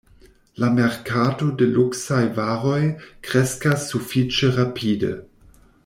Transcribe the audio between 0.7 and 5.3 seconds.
merkato de luksaj varoj kreskas sufiĉe rapide.